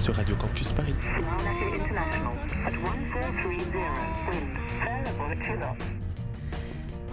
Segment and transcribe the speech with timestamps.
[0.00, 0.94] Sur Radio Campus Paris.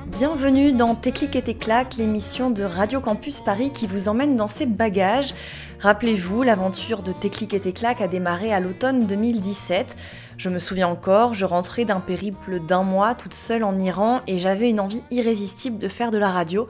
[0.08, 1.58] Bienvenue dans Tes et tes
[1.98, 5.34] l'émission de Radio Campus Paris qui vous emmène dans ses bagages.
[5.80, 9.98] Rappelez-vous, l'aventure de Tes et tes a démarré à l'automne 2017.
[10.38, 14.40] Je me souviens encore, je rentrais d'un périple d'un mois toute seule en Iran et
[14.40, 16.70] j'avais une envie irrésistible de faire de la radio.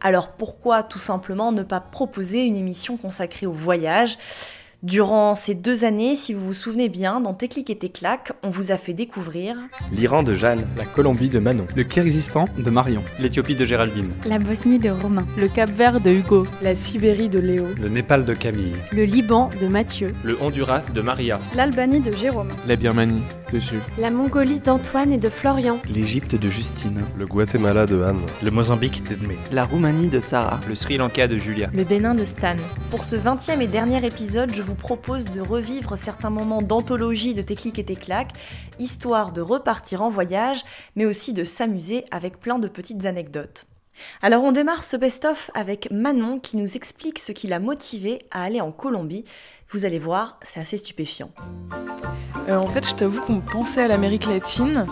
[0.00, 4.16] Alors pourquoi tout simplement ne pas proposer une émission consacrée au voyage?
[4.84, 8.32] Durant ces deux années, si vous vous souvenez bien, dans Tes clics et tes claques,
[8.44, 9.56] on vous a fait découvrir
[9.90, 14.38] l'Iran de Jeanne, la Colombie de Manon, le Kyrgyzstan de Marion, l'Éthiopie de Géraldine, la
[14.38, 18.76] Bosnie de Romain, le Cap-Vert de Hugo, la Sibérie de Léo, le Népal de Camille,
[18.92, 23.80] le Liban de Mathieu, le Honduras de Maria, l'Albanie de Jérôme, la Birmanie de Jules,
[23.98, 29.02] la Mongolie d'Antoine et de Florian, l'Égypte de Justine, le Guatemala de Anne, le Mozambique
[29.02, 32.54] d'Edmé, la Roumanie de Sarah, le Sri Lanka de Julia, le Bénin de Stan.
[32.92, 37.54] Pour ce 20e et dernier épisode, je propose de revivre certains moments d'anthologie de Tes
[37.54, 38.32] clics et tes claques,
[38.78, 40.64] histoire de repartir en voyage,
[40.96, 43.66] mais aussi de s'amuser avec plein de petites anecdotes.
[44.22, 48.42] Alors on démarre ce best-of avec Manon qui nous explique ce qui l'a motivé à
[48.44, 49.24] aller en Colombie.
[49.70, 51.30] Vous allez voir, c'est assez stupéfiant.
[52.48, 54.86] Euh, en fait, je t'avoue qu'on pensait à l'Amérique latine.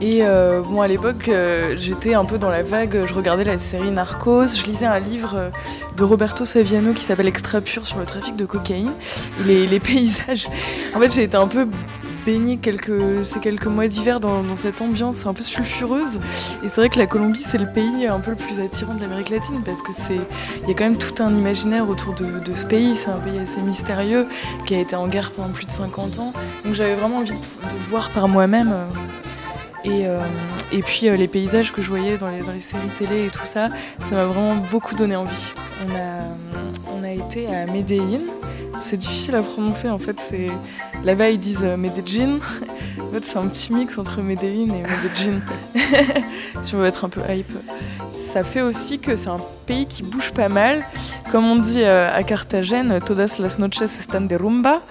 [0.00, 3.06] Et euh, bon, à l'époque, euh, j'étais un peu dans la vague.
[3.06, 4.56] Je regardais la série Narcos.
[4.56, 5.52] Je lisais un livre
[5.96, 8.92] de Roberto Saviano qui s'appelle Extra Pur sur le trafic de cocaïne.
[9.46, 10.48] Les, les paysages.
[10.96, 11.68] En fait, j'ai été un peu
[12.28, 12.60] baigné
[13.22, 16.18] ces quelques mois d'hiver dans, cette ambiance un peu sulfureuse.
[16.62, 19.00] Et c'est vrai que la Colombie, c'est le pays un peu le plus attirant de
[19.00, 20.20] l'Amérique latine parce que c'est,
[20.62, 22.96] il y a quand même tout un imaginaire autour de, ce pays.
[22.96, 24.26] C'est un pays assez mystérieux
[24.66, 26.34] qui a été en guerre pendant plus de 50 ans.
[26.66, 28.74] Donc j'avais vraiment envie de, voir par moi-même.
[29.84, 30.18] Et, euh,
[30.70, 33.68] et, puis euh, les paysages que je voyais dans les, séries télé et tout ça,
[33.68, 35.54] ça m'a vraiment beaucoup donné envie.
[35.86, 36.18] On a,
[36.94, 38.20] on a été à Medellin.
[38.80, 40.16] C'est difficile à prononcer en fait.
[40.30, 40.48] C'est
[41.04, 42.38] là-bas ils disent Medellin.
[43.00, 45.40] En fait, c'est un petit mix entre Medellin et Medellin.
[46.62, 47.50] si on veut être un peu hype.
[48.32, 50.84] Ça fait aussi que c'est un pays qui bouge pas mal.
[51.32, 54.82] Comme on dit euh, à Carthagène, todas las noches están de rumba.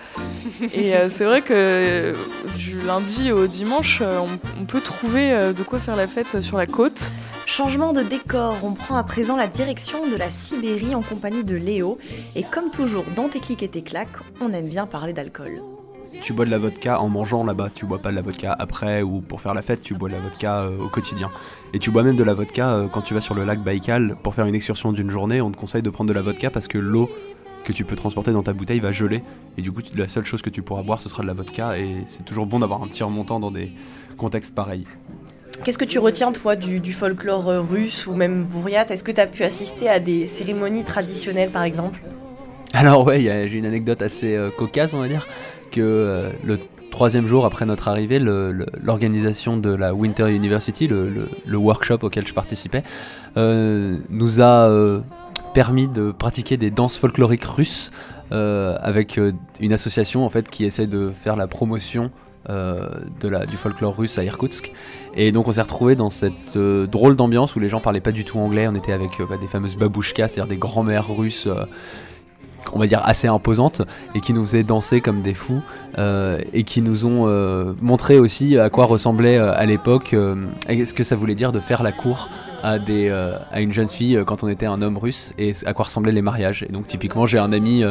[0.73, 2.13] Et euh, c'est vrai que euh,
[2.57, 6.65] du lundi au dimanche, on, on, peut trouver de quoi faire la fête sur la
[6.65, 7.11] côte.
[7.45, 11.55] Changement de décor, on prend à présent la direction de la Sibérie en compagnie de
[11.55, 11.97] Léo.
[12.35, 15.61] Et comme toujours dans tes clics et tes claques, on aime bien parler d'alcool.
[16.21, 19.01] Tu bois de la vodka en mangeant là-bas, tu bois pas de la vodka après
[19.01, 21.29] ou pour faire la fête, tu bois de la vodka euh, au quotidien.
[21.73, 24.15] Et tu bois même de la vodka euh, quand tu vas sur le lac Baïkal
[24.23, 26.67] pour faire une excursion d'une journée, on te conseille de prendre de la vodka parce
[26.67, 27.09] que l'eau
[27.67, 29.21] que tu peux transporter dans ta bouteille va geler.
[29.57, 31.77] Et du coup la seule chose que tu pourras boire ce sera de la vodka.
[31.77, 33.73] Et c'est toujours bon d'avoir un petit remontant dans des
[34.17, 34.85] contextes pareils.
[35.65, 38.91] Qu'est-ce que tu retiens, toi, du, du folklore russe ou même bourriate?
[38.91, 41.99] Est-ce que tu as pu assister à des cérémonies traditionnelles, par exemple?
[42.73, 45.27] Alors, ouais, j'ai une anecdote assez euh, cocasse, on va dire,
[45.71, 46.59] que euh, le
[46.97, 52.33] troisième jour après notre arrivée, l'organisation de la Winter University, le, le, workshop auquel je
[52.33, 52.81] participais,
[53.37, 55.01] euh, nous a euh,
[55.57, 57.89] permis de pratiquer des danses folkloriques russes
[58.29, 59.19] avec
[59.59, 62.11] une association en fait qui essaie de faire la promotion
[62.49, 62.87] euh,
[63.19, 64.71] de la, du folklore russe à Irkoutsk.
[65.15, 68.13] Et donc on s'est retrouvé dans cette euh, drôle d'ambiance où les gens parlaient pas
[68.13, 68.69] du tout anglais.
[68.69, 71.45] On était avec euh, bah, des fameuses babouchkas, c'est-à-dire des grands-mères russes
[72.73, 73.81] on va dire assez imposantes
[74.15, 75.61] et qui nous faisaient danser comme des fous
[75.97, 80.93] euh, et qui nous ont euh, montré aussi à quoi ressemblait euh, à l'époque ce
[80.93, 82.29] que ça voulait dire de faire la cour
[82.63, 85.85] à, des, à une jeune fille quand on était un homme russe et à quoi
[85.85, 87.83] ressemblaient les mariages et donc typiquement j'ai un ami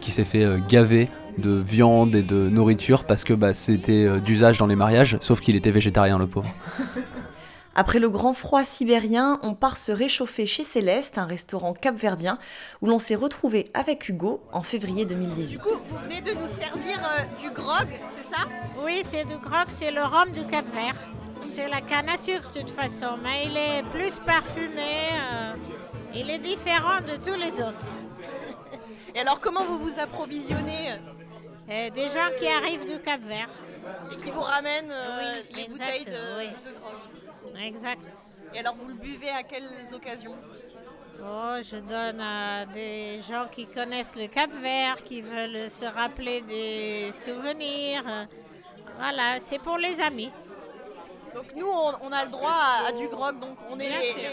[0.00, 1.08] qui s'est fait gaver
[1.38, 5.56] de viande et de nourriture parce que bah, c'était d'usage dans les mariages sauf qu'il
[5.56, 6.52] était végétarien le pauvre
[7.76, 12.38] Après le grand froid sibérien, on part se réchauffer chez Céleste, un restaurant capverdien,
[12.82, 15.52] où l'on s'est retrouvé avec Hugo en février 2018.
[15.52, 17.86] Du coup, vous venez de nous servir euh, du grog,
[18.16, 18.42] c'est ça?
[18.84, 20.96] Oui, c'est du grog, c'est le rhum du Cap-Vert.
[21.42, 25.54] C'est la canne à sucre de toute façon, mais il est plus parfumé, euh,
[26.14, 27.86] il est différent de tous les autres.
[29.14, 30.92] Et alors, comment vous vous approvisionnez
[31.68, 33.50] euh, Des gens qui arrivent du Cap-Vert.
[34.12, 36.48] Et qui vous ramènent euh, oui, les bouteilles de, oui.
[37.52, 37.58] de.
[37.66, 38.02] Exact.
[38.54, 40.36] Et alors, vous le buvez à quelles occasions?
[41.22, 46.40] Oh, je donne à des gens qui connaissent le Cap Vert, qui veulent se rappeler
[46.42, 48.28] des souvenirs.
[48.96, 50.30] Voilà, c'est pour les amis.
[51.34, 52.56] Donc nous, on, a le droit
[52.88, 53.88] à, du grog, donc on est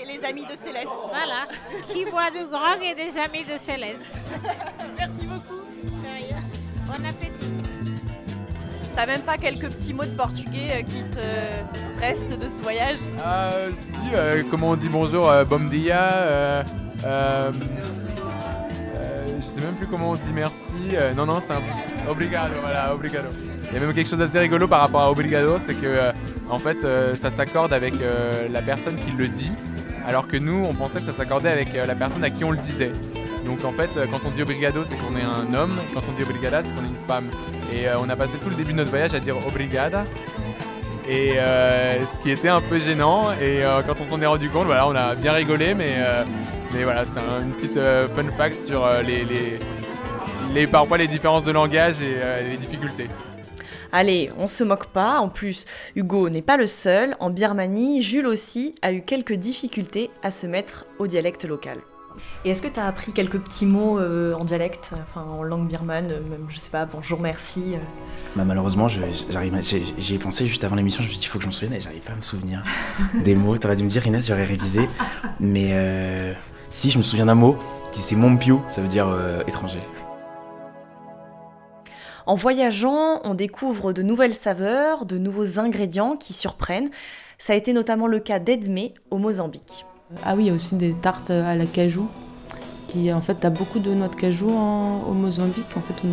[0.05, 0.91] les, amis de Céleste.
[1.09, 1.47] Voilà,
[1.91, 4.01] qui boit du grog et des amis de Céleste.
[4.97, 5.61] Merci beaucoup.
[6.87, 7.57] Bon appétit.
[8.95, 12.97] T'as même pas quelques petits mots de portugais euh, qui te restent de ce voyage?
[13.23, 13.49] Ah
[13.79, 16.63] si, euh, comment on dit bonjour, euh, bom dia,
[17.03, 18.06] je
[19.59, 20.95] sais même plus comment on dit merci.
[21.15, 21.61] non, non, c'est un
[22.09, 23.27] obrigado, voilà, obrigado.
[23.69, 26.11] Il y a même quelque chose d'assez rigolo par rapport à obrigado, c'est que
[26.49, 26.77] en fait
[27.15, 27.93] ça s'accorde avec
[28.49, 29.51] la personne qui le dit,
[30.05, 32.57] alors que nous on pensait que ça s'accordait avec la personne à qui on le
[32.57, 32.91] disait.
[33.45, 36.23] Donc en fait, quand on dit obrigado, c'est qu'on est un homme, quand on dit
[36.23, 37.29] obrigada, c'est qu'on est une femme.
[37.73, 40.03] Et euh, on a passé tout le début de notre voyage à dire obrigada.
[41.07, 43.31] Et euh, ce qui était un peu gênant.
[43.33, 45.95] Et euh, quand on s'en est rendu compte, voilà, on a bien rigolé, mais,
[46.77, 49.59] mais voilà, c'est une petite fun fact sur les, les,
[50.53, 53.09] les, parfois les différences de langage et les difficultés.
[53.91, 55.19] Allez, on se moque pas.
[55.19, 55.65] En plus,
[55.95, 57.15] Hugo n'est pas le seul.
[57.19, 61.79] En Birmanie, Jules aussi a eu quelques difficultés à se mettre au dialecte local.
[62.45, 65.67] Et est-ce que tu as appris quelques petits mots euh, en dialecte, enfin en langue
[65.67, 67.77] birmane, euh, même, je sais pas, bonjour, merci euh
[68.35, 69.61] bah, Malheureusement, j'arrive,
[69.97, 71.53] j'y ai pensé juste avant l'émission, je me suis dit, il faut que je m'en
[71.53, 72.63] souvienne et j'arrive pas à me souvenir
[73.23, 73.55] des mots.
[73.57, 74.89] T'aurais dû me dire, Inès, j'aurais révisé.
[75.39, 76.35] Mais
[76.69, 77.55] si, je me souviens d'un mot,
[77.91, 79.07] qui c'est Mompio, ça veut dire
[79.47, 79.81] étranger.
[82.25, 86.89] En voyageant, on découvre de nouvelles saveurs, de nouveaux ingrédients qui surprennent.
[87.37, 89.85] Ça a été notamment le cas d'Edmé au Mozambique.
[90.25, 92.07] Ah oui, il y a aussi des tartes à la cajou.
[92.89, 95.67] Qui, en fait, as beaucoup de noix de cajou au Mozambique.
[95.77, 96.05] En fait,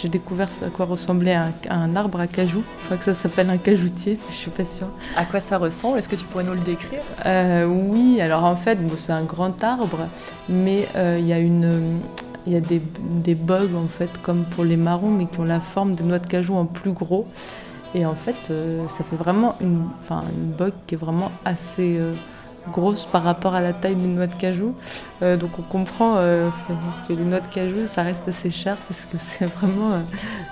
[0.00, 2.62] j'ai découvert à quoi ressemblait un, arbre à cajou.
[2.80, 4.88] Je crois que ça s'appelle un cajoutier, je suis pas sûre.
[5.16, 5.98] À quoi ça ressemble?
[5.98, 7.00] Est-ce que tu pourrais nous le décrire?
[7.26, 10.08] Euh, Oui, alors en fait, c'est un grand arbre,
[10.48, 12.00] mais euh, il y a une
[12.46, 12.80] il y a des,
[13.22, 16.18] des bugs en fait comme pour les marrons mais qui ont la forme de noix
[16.18, 17.28] de cajou en plus gros
[17.94, 21.98] et en fait euh, ça fait vraiment une, une bug qui est vraiment assez
[22.70, 24.74] grosse par rapport à la taille d'une noix de cajou.
[25.22, 26.48] Euh, donc on comprend euh,
[27.06, 30.00] que les noix de cajou, ça reste assez cher parce que c'est vraiment, euh,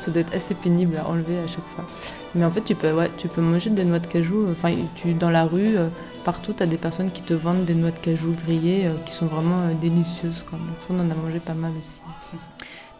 [0.05, 1.87] ça doit être assez pénible à enlever à chaque fois.
[2.35, 4.47] Mais en fait, tu peux, ouais, tu peux manger des noix de cajou.
[4.51, 5.77] Enfin, tu, dans la rue,
[6.25, 9.27] partout, tu as des personnes qui te vendent des noix de cajou grillées qui sont
[9.27, 10.45] vraiment délicieuses.
[10.49, 10.59] Quoi.
[10.81, 12.01] Ça, on en a mangé pas mal aussi.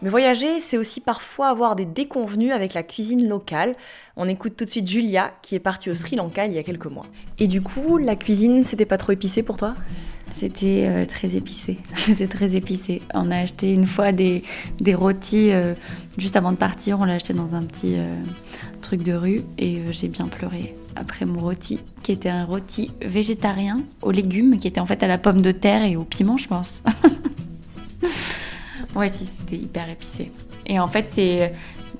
[0.01, 3.75] Mais voyager, c'est aussi parfois avoir des déconvenus avec la cuisine locale.
[4.15, 6.63] On écoute tout de suite Julia, qui est partie au Sri Lanka il y a
[6.63, 7.05] quelques mois.
[7.37, 9.75] Et du coup, la cuisine, c'était pas trop épicé pour toi?
[10.31, 11.79] C'était euh, très épicé.
[11.95, 13.01] c'était très épicé.
[13.13, 14.43] On a acheté une fois des,
[14.79, 15.73] des rôtis euh,
[16.17, 16.99] juste avant de partir.
[16.99, 18.15] On l'a acheté dans un petit euh,
[18.81, 23.81] truc de rue et j'ai bien pleuré après mon rôti, qui était un rôti végétarien
[24.01, 26.47] aux légumes, qui était en fait à la pomme de terre et au piment, je
[26.47, 26.83] pense.
[28.95, 30.31] Ouais, si, c'était hyper épicé.
[30.65, 31.53] Et en fait, c'est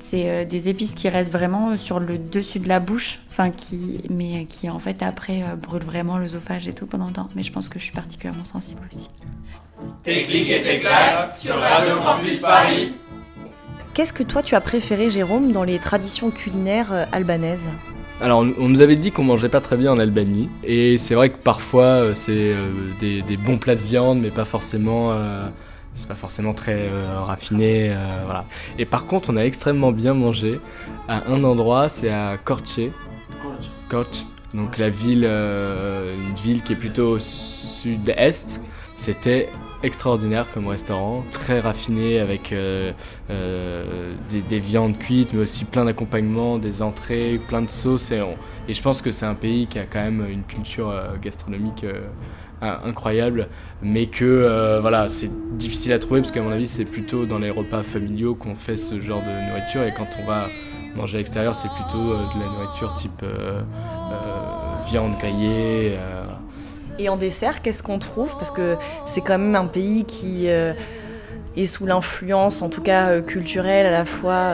[0.10, 4.02] c'est euh, des épices qui restent vraiment sur le dessus de la bouche, enfin qui,
[4.10, 7.30] mais qui en fait après euh, brûlent vraiment l'œsophage et tout pendant le temps.
[7.36, 9.08] Mais je pense que je suis particulièrement sensible aussi.
[10.04, 12.94] Tes clics et tes claques sur Radio Campus Paris.
[13.94, 17.68] Qu'est-ce que toi tu as préféré, Jérôme, dans les traditions culinaires euh, albanaises?
[18.22, 21.30] Alors, on nous avait dit qu'on mangeait pas très bien en Albanie, et c'est vrai
[21.30, 22.54] que parfois c'est
[23.00, 25.14] des, des, bons plats de viande, mais pas forcément
[25.96, 28.46] c'est pas forcément très euh, raffiné, euh, voilà.
[28.78, 30.60] Et par contre, on a extrêmement bien mangé
[31.08, 32.80] à un endroit, c'est à Korche.
[33.90, 34.26] Korche.
[34.54, 38.62] Donc la ville, euh, une ville qui est plutôt au sud-est.
[38.96, 39.50] C'était
[39.82, 42.54] extraordinaire comme restaurant, très raffiné avec
[43.30, 48.12] des, viandes cuites, mais aussi plein d'accompagnements, des entrées, plein de sauces.
[48.12, 48.22] Et,
[48.68, 51.86] et je pense que c'est un pays qui a quand même une culture gastronomique
[52.62, 53.48] incroyable,
[53.82, 57.40] mais que euh, voilà, c'est difficile à trouver parce qu'à mon avis, c'est plutôt dans
[57.40, 59.84] les repas familiaux qu'on fait ce genre de nourriture.
[59.84, 60.48] Et quand on va
[60.96, 63.62] manger à l'extérieur, c'est plutôt euh, de la nourriture type euh,
[64.88, 65.98] viande grillée.
[66.98, 68.32] Et en dessert, qu'est-ce qu'on trouve?
[68.38, 68.76] Parce que
[69.06, 70.48] c'est quand même un pays qui
[71.58, 74.54] est sous l'influence, en tout cas culturelle, à la fois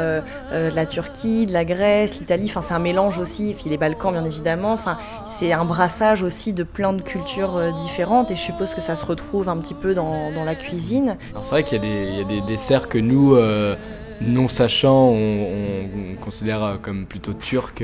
[0.51, 2.47] de la Turquie, de la Grèce, l'Italie.
[2.49, 4.73] Enfin, c'est un mélange aussi, puis les Balkans, bien évidemment.
[4.73, 4.97] Enfin,
[5.37, 8.95] c'est un brassage aussi de plein de cultures euh, différentes et je suppose que ça
[8.95, 11.17] se retrouve un petit peu dans, la cuisine.
[11.41, 13.75] C'est vrai qu'il y, a des desserts que nous, euh,
[14.21, 17.83] non sachant, on, considère euh, comme plutôt turcs,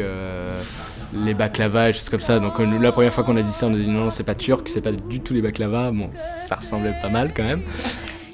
[1.14, 2.40] les baklava et choses comme ça.
[2.40, 4.36] Donc la première fois qu'on a dit ça, on a dit non, non c'est pas
[4.36, 5.92] turc, c'est pas du tout les baklava.
[5.92, 7.62] Bon, ça ressemblait pas mal quand même.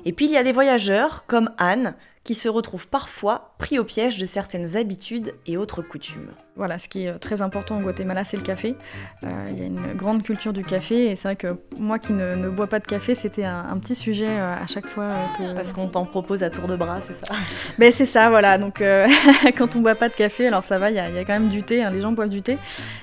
[0.08, 3.84] Et puis il y a des voyageurs comme Anne qui se retrouvent parfois pris au
[3.84, 6.30] piège de certaines habitudes et autres coutumes.
[6.56, 8.78] Voilà, ce qui est très important au Guatemala, c'est le café.
[9.26, 12.14] Euh, il y a une grande culture du café et c'est vrai que moi qui
[12.14, 15.12] ne, ne, bois pas de café, c'était un, un, petit sujet euh, à chaque fois
[15.38, 15.54] que...
[15.54, 17.34] Parce qu'on t'en propose à tour de bras, c'est ça?
[17.78, 18.58] Ben c'est ça, voilà.
[18.58, 19.08] Donc euh,
[19.58, 21.26] quand on boit pas de café, alors ça va, il y, a, il y a
[21.26, 22.58] quand même du thé, hein, les gens boivent du thé.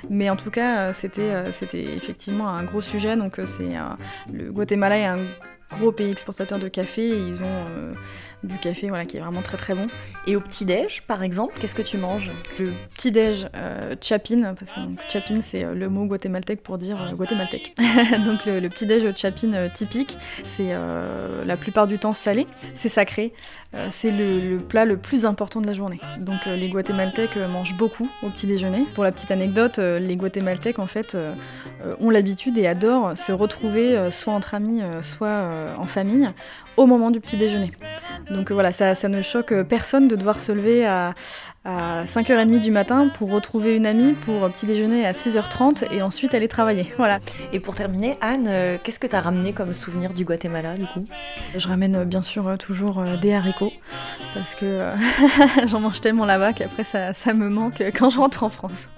[0.08, 3.14] Mais en tout cas, c'était c'était effectivement un gros sujet.
[3.16, 3.68] Donc c'est
[4.32, 5.18] le Guatemala est un
[5.78, 7.92] gros pays exportateur de café et ils ont euh,
[8.42, 9.86] du café voilà, qui est vraiment très très bon.
[10.26, 12.30] Et au petit-déj, par exemple, qu'est-ce que tu manges?
[12.58, 17.14] Le petit-déj euh, chapin, parce que donc, chapin c'est le mot guatémaltèque pour dire euh,
[17.14, 17.74] guatémaltèque.
[18.24, 22.88] donc le, le petit-déj chapin euh, typique, c'est euh, la plupart du temps salé, c'est
[22.88, 26.00] sacré, euh, c'est le, plat le plus important de la journée.
[26.18, 28.86] Donc les guatémaltèques mangent beaucoup au petit déjeuner.
[28.94, 31.16] Pour la petite anecdote, les guatémaltèques en fait
[32.00, 36.30] ont l'habitude et adorent se retrouver soit entre amis, soit en famille
[36.76, 37.72] au moment du petit déjeuner.
[38.30, 41.14] Donc voilà, ça, ça, ne choque personne de devoir se lever à,
[41.64, 46.34] à 5h30 du matin pour retrouver une amie pour petit déjeuner à 6h30 et ensuite
[46.34, 46.92] aller travailler.
[46.96, 47.20] Voilà.
[47.52, 50.86] Et pour terminer, Anne, euh, qu'est-ce que tu as ramené comme souvenir du Guatemala du
[50.86, 51.06] coup?
[51.54, 53.72] Je ramène euh, bien sûr euh, toujours euh, des haricots
[54.34, 54.94] parce que euh,
[55.66, 58.88] j'en mange tellement là-bas qu'après ça, ça me manque quand je rentre en France.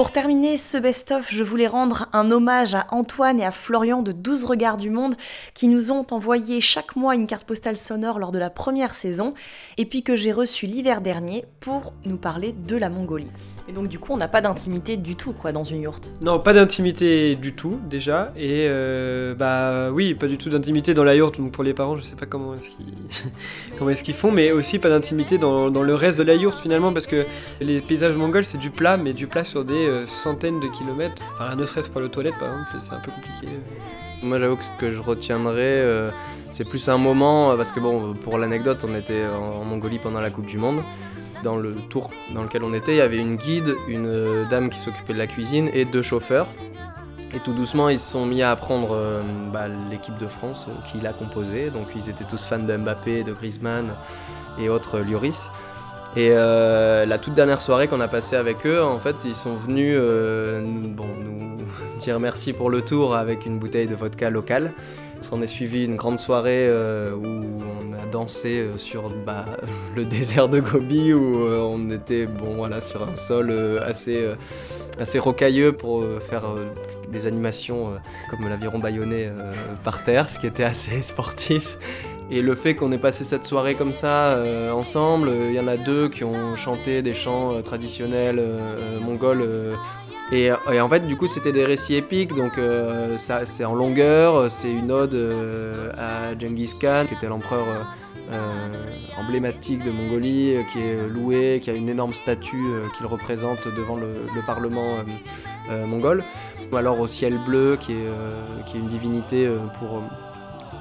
[0.00, 4.12] Pour terminer ce best-of, je voulais rendre un hommage à Antoine et à Florian de
[4.12, 5.14] 12 Regards du Monde
[5.52, 9.34] qui nous ont envoyé chaque mois une carte postale sonore lors de la première saison
[9.76, 13.28] et puis que j'ai reçu l'hiver dernier pour nous parler de la Mongolie.
[13.68, 16.10] Et donc du coup, on n'a pas d'intimité du tout quoi dans une yourte.
[16.22, 21.04] Non, pas d'intimité du tout déjà et euh, bah oui, pas du tout d'intimité dans
[21.04, 23.30] la yourte donc pour les parents, je sais pas comment est-ce qu'ils
[23.78, 26.58] comment est-ce qu'ils font mais aussi pas d'intimité dans, dans, le reste de la yourte
[26.58, 27.26] finalement parce que
[27.60, 31.22] les paysages mongols c'est du plat mais du plat sur des euh, centaines de kilomètres.
[31.34, 33.48] Enfin, ne serait-ce pour le toilette, par exemple, c'est un peu compliqué.
[34.22, 36.10] Moi, j'avoue que ce que je retiendrai, euh,
[36.52, 40.30] c'est plus un moment, parce que bon, pour l'anecdote, on était en, Mongolie pendant la
[40.30, 40.82] Coupe du Monde.
[41.42, 44.68] Dans le tour dans lequel on était, il y avait une guide, une euh, dame
[44.68, 46.48] qui s'occupait de la cuisine et deux chauffeurs.
[47.32, 50.72] Et tout doucement, ils se sont mis à apprendre euh, bah, l'équipe de France euh,
[50.90, 51.70] qui l'a composée.
[51.70, 53.90] Donc, ils étaient tous fans de Mbappé, de Griezmann
[54.58, 55.48] et autres Lloris.
[56.16, 59.54] Et euh, la toute dernière soirée qu'on a passée avec eux, en fait, ils sont
[59.54, 60.96] venus euh, nous,
[62.00, 64.72] dire merci pour le tour avec une bouteille de vodka locale.
[65.20, 69.44] S'en est suivi une grande soirée euh, où on a dansé sur bah,
[69.96, 73.52] le désert de Gobi, où on était bon, voilà, sur un sol
[73.86, 74.26] assez,
[74.98, 76.42] assez rocailleux pour faire
[77.08, 77.94] des animations
[78.30, 79.30] comme l'aviron bâillonné
[79.84, 81.76] par terre, ce qui était assez sportif.
[82.32, 85.66] Et le fait qu'on ait passé cette soirée comme ça euh, ensemble, il y en
[85.66, 89.76] a deux qui ont chanté des chants euh, traditionnels euh, mongols.
[90.32, 92.52] Et, en fait, du coup, c'était des récits épiques, donc
[93.16, 94.48] ça, c'est en longueur.
[94.48, 95.18] C'est une ode
[95.98, 97.66] à Genghis Khan, qui était l'empereur
[99.18, 102.64] emblématique de Mongolie, qui est loué, qui a une énorme statue
[102.96, 104.98] qu'il représente devant le, le parlement
[105.68, 106.22] mongol.
[106.70, 110.00] Ou alors au ciel bleu, qui est une divinité pour,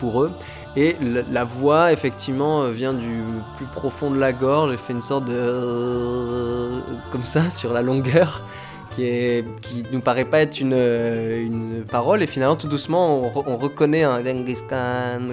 [0.07, 0.31] eux.
[0.75, 0.95] Et
[1.31, 3.23] la voix, effectivement, vient du
[3.57, 4.71] plus profond de la gorge.
[4.71, 5.33] J'ai fait une sorte de.
[5.35, 6.79] Euh,
[7.11, 8.43] comme ça, sur la longueur,
[8.91, 12.21] qui, est, qui nous paraît pas être une, une parole.
[12.23, 14.21] Et finalement, tout doucement, on, on reconnaît un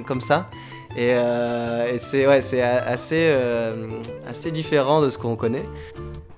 [0.06, 0.46] comme ça.
[0.96, 2.61] Et, euh, et c'est assez,
[3.30, 3.87] euh,
[4.26, 5.66] assez différent de ce qu'on connaît.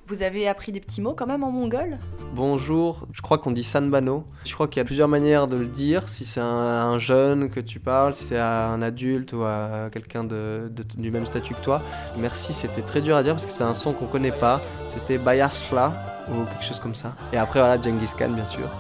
[0.09, 1.99] Vous avez appris des petits mots quand même en mongol?
[2.33, 4.25] Bonjour, je crois qu'on dit Sanbano.
[4.47, 6.09] Je crois qu'il y a plusieurs manières de le dire.
[6.09, 10.25] Si c'est un, un, jeune que tu parles, si c'est un adulte ou à quelqu'un
[10.25, 11.83] de, de, du même statut que toi.
[12.17, 14.63] Merci, c'était très dur à dire parce que c'est un son qu'on connaît pas.
[14.89, 15.93] C'était Bayashla
[16.31, 17.15] ou quelque chose comme ça.
[17.35, 18.71] Et après, voilà, Genghis Khan, bien sûr.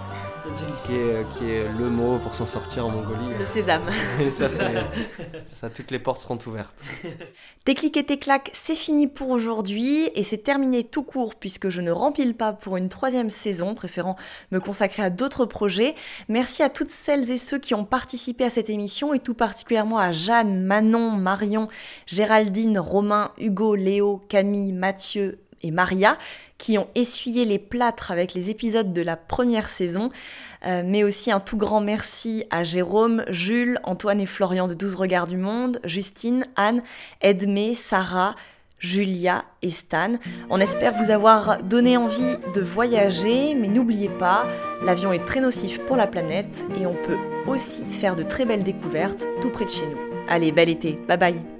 [0.87, 3.35] Qui est, qui est, le mot pour s'en sortir en Mongolie.
[3.39, 3.83] Le sésame.
[4.21, 4.49] Et ça,
[5.47, 6.75] ça, toutes les portes seront ouvertes.
[7.65, 11.69] Tes clics et tes claques, c'est fini pour aujourd'hui et c'est terminé tout court puisque
[11.69, 14.17] je ne rempile pas pour une troisième saison, préférant
[14.53, 15.95] me consacrer à d'autres projets.
[16.29, 19.99] Merci à toutes celles et ceux qui ont participé à cette émission et tout particulièrement
[19.99, 21.69] à Jeanne, Manon, Marion,
[22.07, 26.17] Géraldine, Romain, Hugo, Léo, Camille, Mathieu et Maria
[26.59, 30.11] qui ont essuyé les plâtres avec les épisodes de la première saison,
[30.67, 34.97] euh, mais aussi un tout grand merci à Jérôme, Jules, Antoine et Florian de 12
[34.97, 36.83] Regards du Monde, Justine, Anne,
[37.21, 38.35] Edmé, Sarah,
[38.81, 40.13] Julia et Stan.
[40.51, 44.47] On espère vous avoir donné envie de voyager, mais n'oubliez pas,
[44.85, 48.65] l'avion est très nocif pour la planète et on peut aussi faire de très belles
[48.65, 49.99] découvertes tout près de chez nous.
[50.29, 51.58] Allez, bel été, bye bye